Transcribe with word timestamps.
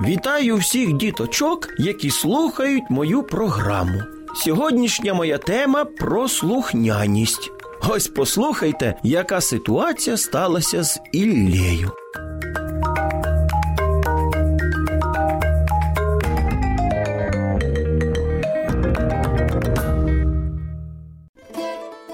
Вітаю 0.00 0.56
всіх 0.56 0.92
діточок, 0.92 1.68
які 1.78 2.10
слухають 2.10 2.90
мою 2.90 3.22
програму. 3.22 4.02
Сьогоднішня 4.36 5.14
моя 5.14 5.38
тема 5.38 5.84
про 5.84 6.28
слухняність. 6.28 7.50
Ось 7.88 8.08
послухайте, 8.08 8.94
яка 9.02 9.40
ситуація 9.40 10.16
сталася 10.16 10.82
з 10.82 11.00
Іллею. 11.12 11.92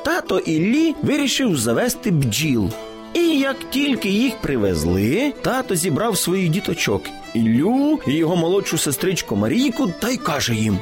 Тато 0.04 0.38
Іллі 0.38 0.94
вирішив 1.02 1.56
завести 1.56 2.10
бджіл. 2.10 2.70
І 3.14 3.20
як 3.38 3.56
тільки 3.70 4.08
їх 4.08 4.36
привезли, 4.36 5.32
тато 5.42 5.74
зібрав 5.74 6.18
своїх 6.18 6.48
діточок 6.48 7.02
Іллю 7.34 7.98
і 8.06 8.12
його 8.12 8.36
молодшу 8.36 8.78
сестричку 8.78 9.36
Марійку 9.36 9.92
та 10.00 10.08
й 10.08 10.16
каже 10.16 10.54
їм: 10.54 10.78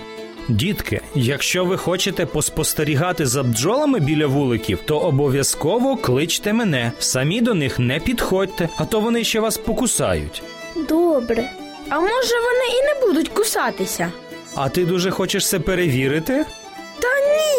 Дітки, 0.49 1.01
якщо 1.15 1.65
ви 1.65 1.77
хочете 1.77 2.27
поспостерігати 2.27 3.27
за 3.27 3.43
бджолами 3.43 4.01
біля 4.01 4.27
вуликів, 4.27 4.79
то 4.85 4.99
обов'язково 4.99 5.97
кличте 5.97 6.53
мене. 6.53 6.93
Самі 6.99 7.41
до 7.41 7.55
них 7.55 7.79
не 7.79 8.01
підходьте, 8.01 8.69
а 8.77 8.85
то 8.85 9.01
вони 9.01 9.25
ще 9.25 9.41
вас 9.41 9.57
покусають. 9.59 10.43
Добре. 10.89 11.51
А 11.89 12.01
може 12.01 12.35
вони 12.35 12.79
і 12.81 12.83
не 13.01 13.07
будуть 13.07 13.29
кусатися? 13.29 14.13
А 14.55 14.69
ти 14.69 14.85
дуже 14.85 15.11
хочеш 15.11 15.49
це 15.49 15.61
перевірити? 15.61 16.45
Та 16.99 17.09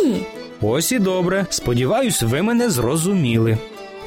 ні. 0.03 0.21
Ось 0.61 0.91
і 0.91 0.99
добре. 0.99 1.45
Сподіваюсь, 1.49 2.21
ви 2.21 2.41
мене 2.41 2.69
зрозуміли. 2.69 3.57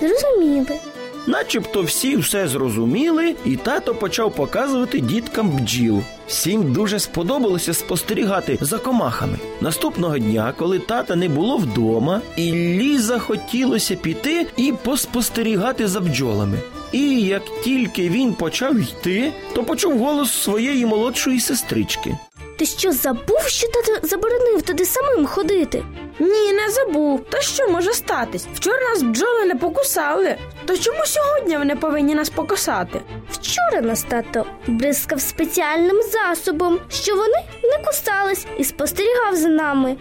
Зрозуміли. 0.02 0.78
Начебто 1.26 1.82
всі 1.82 2.16
все 2.16 2.48
зрозуміли, 2.48 3.34
і 3.44 3.56
тато 3.56 3.94
почав 3.94 4.34
показувати 4.34 5.00
діткам 5.00 5.50
бджіл. 5.50 6.02
Всім 6.26 6.72
дуже 6.72 6.98
сподобалося 6.98 7.74
спостерігати 7.74 8.58
за 8.60 8.78
комахами. 8.78 9.38
Наступного 9.60 10.18
дня, 10.18 10.54
коли 10.58 10.78
тата 10.78 11.16
не 11.16 11.28
було 11.28 11.56
вдома, 11.56 12.20
Іллі 12.36 12.98
захотілося 12.98 13.94
піти 13.96 14.46
і 14.56 14.72
поспостерігати 14.84 15.88
за 15.88 16.00
бджолами. 16.00 16.58
І 16.92 17.20
як 17.20 17.42
тільки 17.64 18.08
він 18.08 18.32
почав 18.32 18.78
йти, 18.80 19.32
то 19.54 19.64
почув 19.64 19.98
голос 19.98 20.32
своєї 20.32 20.86
молодшої 20.86 21.40
сестрички. 21.40 22.18
Ти 22.58 22.66
що 22.66 22.92
забув, 22.92 23.42
що 23.46 23.66
тато 23.68 24.06
заборонив 24.06 24.62
туди 24.62 24.84
самим 24.84 25.26
ходити? 25.26 25.84
Ні, 26.18 26.52
не 26.52 26.70
забув. 26.70 27.24
Та 27.30 27.40
що 27.40 27.68
може 27.68 27.92
статись? 27.92 28.46
Вчора 28.54 28.80
нас 28.90 29.02
бджоли 29.02 29.44
не 29.44 29.54
покусали. 29.54 30.36
То 30.66 30.76
чому 30.78 31.06
сьогодні 31.06 31.56
вони 31.56 31.76
повинні 31.76 32.14
нас 32.14 32.30
покусати? 32.30 33.00
Вчора 33.30 33.80
нас 33.80 34.02
тато 34.02 34.46
бризкав 34.66 35.20
спеціальним 35.20 36.02
засобом, 36.02 36.80
що 36.90 37.16
вони 37.16 37.36
не 37.62 37.84
кусались 37.84 38.46
і 38.58 38.64
спостерігав 38.64 39.36
за 39.36 39.48
нами. 39.48 39.96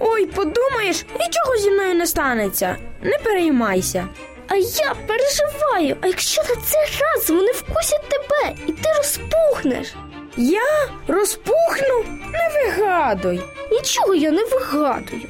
Ой, 0.00 0.26
подумаєш, 0.26 1.06
нічого 1.20 1.56
зі 1.56 1.70
мною 1.70 1.94
не 1.94 2.06
станеться. 2.06 2.76
Не 3.02 3.18
переймайся. 3.18 4.08
А 4.48 4.56
я 4.56 4.94
переживаю, 5.06 5.96
а 6.00 6.06
якщо 6.06 6.42
на 6.42 6.48
цей 6.48 6.98
раз 7.00 7.30
вони 7.30 7.52
вкусять 7.52 8.08
тебе 8.08 8.54
і 8.66 8.72
ти 8.72 8.88
розпухнеш? 8.96 9.94
Я 10.36 10.88
розпухну? 11.08 12.04
Не 12.32 12.50
вигадуй. 12.54 13.40
Нічого 13.72 14.14
я 14.14 14.30
не 14.30 14.44
вигадую. 14.44 15.22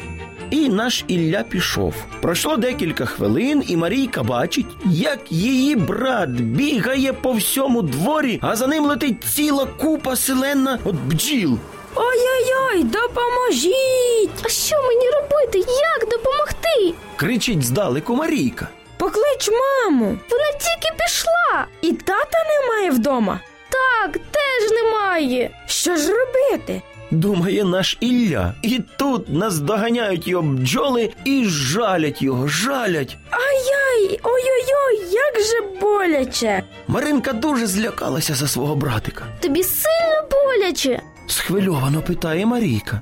І 0.55 0.69
наш 0.69 1.05
Ілля 1.09 1.43
пішов. 1.43 1.95
Пройшло 2.21 2.57
декілька 2.57 3.07
хвилин, 3.07 3.65
і 3.69 3.77
Марійка 3.77 4.23
бачить, 4.23 4.67
як 4.85 5.33
її 5.33 5.77
брат 5.77 6.31
бігає 6.31 7.13
по 7.13 7.33
всьому 7.33 7.83
дворі, 7.83 8.39
а 8.43 8.57
за 8.57 8.67
ним 8.67 8.85
летить 8.85 9.25
ціла 9.35 9.67
купа 9.67 10.17
селена 10.17 10.79
от 10.85 10.95
бджіл. 10.95 11.59
Ой-ой-ой, 11.95 12.85
допоможіть! 12.85 14.43
А 14.45 14.49
що 14.49 14.77
мені 14.83 15.07
робити? 15.11 15.59
Як 15.59 16.09
допомогти? 16.11 16.95
Кричить 17.17 17.65
здалеку 17.65 18.17
Марійка. 18.17 18.69
Поклич 18.97 19.49
маму. 19.51 20.19
Вона 20.31 20.47
тільки 20.53 20.95
пішла. 21.05 21.67
І 21.83 21.93
тата 21.93 22.39
немає 22.49 22.91
вдома. 22.91 23.41
Так, 23.71 24.13
теж 24.13 24.71
немає. 24.71 25.51
Що 25.67 25.97
ж 25.97 26.13
робити? 26.13 26.83
Думає 27.11 27.65
наш 27.65 27.97
Ілля. 28.01 28.55
І 28.63 28.81
тут 28.97 29.29
нас 29.29 29.59
доганяють 29.59 30.29
його 30.29 30.43
бджоли 30.43 31.11
і 31.25 31.45
жалять 31.45 32.23
його, 32.23 32.49
жалять. 32.49 33.17
Ай-яй, 33.31 34.21
ой-ой-ой, 34.23 35.13
як 35.13 35.45
же 35.45 35.81
боляче. 35.81 36.63
Маринка 36.89 37.33
дуже 37.33 37.67
злякалася 37.67 38.35
за 38.35 38.49
свого 38.49 38.75
братика. 38.77 39.25
Тобі 39.41 39.63
сильно 39.63 40.29
боляче. 40.31 41.03
Схвильовано 41.27 42.03
питає 42.03 42.47
Марійка. 42.47 43.01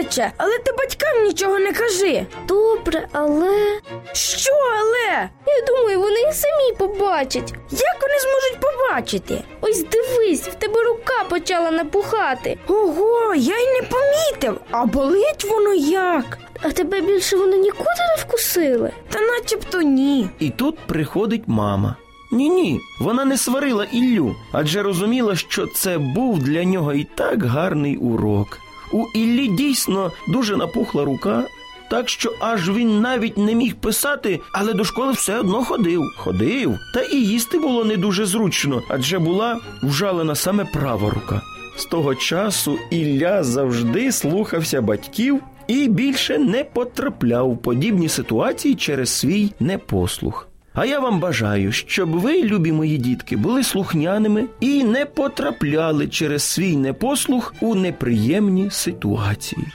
Боляче, 0.00 0.32
але 0.36 0.58
ти 0.58 0.72
батькам 0.78 1.24
нічого 1.24 1.58
не 1.58 1.72
кажи. 1.72 2.26
Добре, 2.48 3.08
але 3.12 3.80
Що, 4.12 4.50
але? 4.80 5.28
я 5.46 5.66
думаю, 5.68 6.00
вони 6.00 6.20
і 6.20 6.32
самі 6.32 6.72
побачать. 6.78 7.54
Як 7.70 7.96
вони 8.02 8.14
зможуть 8.20 8.60
побачити? 8.60 9.42
Ось 9.60 9.84
дивись, 9.84 10.48
в 10.48 10.54
тебе 10.54 10.82
рука 10.82 11.24
почала 11.28 11.70
напухати. 11.70 12.58
Ого, 12.68 13.34
я 13.34 13.58
й 13.58 13.66
не 13.66 13.88
помітив, 13.88 14.60
а 14.70 14.84
болить 14.84 15.44
воно 15.44 15.74
як? 15.74 16.38
А 16.62 16.70
тебе 16.70 17.00
більше 17.00 17.36
вони 17.36 17.56
нікуди 17.56 18.00
не 18.16 18.22
вкусили. 18.22 18.90
Та 19.10 19.20
начебто 19.20 19.82
ні. 19.82 20.28
І 20.38 20.50
тут 20.50 20.78
приходить 20.78 21.44
мама. 21.46 21.96
Ні, 22.32 22.48
ні, 22.48 22.80
вона 23.00 23.24
не 23.24 23.36
сварила 23.38 23.84
Іллю, 23.92 24.34
адже 24.52 24.82
розуміла, 24.82 25.36
що 25.36 25.66
це 25.66 25.98
був 25.98 26.38
для 26.38 26.64
нього 26.64 26.92
і 26.92 27.04
так 27.04 27.42
гарний 27.44 27.96
урок. 27.96 28.58
У 28.92 29.06
Іллі 29.14 29.48
дійсно 29.48 30.12
дуже 30.28 30.56
напухла 30.56 31.04
рука, 31.04 31.44
так 31.90 32.08
що 32.08 32.34
аж 32.40 32.70
він 32.70 33.00
навіть 33.00 33.38
не 33.38 33.54
міг 33.54 33.74
писати, 33.74 34.40
але 34.52 34.72
до 34.72 34.84
школи 34.84 35.12
все 35.12 35.38
одно 35.38 35.64
ходив. 35.64 36.02
Ходив, 36.16 36.78
та 36.94 37.00
і 37.02 37.16
їсти 37.16 37.58
було 37.58 37.84
не 37.84 37.96
дуже 37.96 38.26
зручно, 38.26 38.82
адже 38.88 39.18
була 39.18 39.60
вжалена 39.82 40.34
саме 40.34 40.64
права 40.64 41.10
рука. 41.10 41.42
З 41.76 41.84
того 41.84 42.14
часу 42.14 42.78
Ілля 42.90 43.42
завжди 43.42 44.12
слухався 44.12 44.82
батьків 44.82 45.40
і 45.66 45.88
більше 45.88 46.38
не 46.38 46.64
потрапляв 46.64 47.52
в 47.52 47.58
подібні 47.58 48.08
ситуації 48.08 48.74
через 48.74 49.10
свій 49.10 49.52
непослух. 49.60 50.49
А 50.74 50.84
я 50.84 51.00
вам 51.00 51.20
бажаю, 51.20 51.72
щоб 51.72 52.10
ви, 52.10 52.42
любі 52.42 52.72
мої 52.72 52.98
дітки, 52.98 53.36
були 53.36 53.64
слухняними 53.64 54.44
і 54.60 54.84
не 54.84 55.06
потрапляли 55.06 56.08
через 56.08 56.42
свій 56.42 56.76
непослух 56.76 57.54
у 57.60 57.74
неприємні 57.74 58.70
ситуації. 58.70 59.66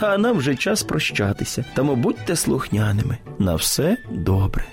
А 0.00 0.18
нам 0.18 0.36
вже 0.36 0.54
час 0.54 0.82
прощатися, 0.82 1.64
тому 1.74 1.96
будьте 1.96 2.36
слухняними. 2.36 3.18
На 3.38 3.54
все 3.54 3.96
добре. 4.10 4.64